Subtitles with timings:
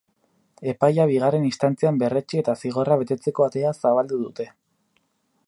[0.71, 4.49] Epaia bigarren instantzian berretsi eta zigorra betetzeko atea zabaldu dute.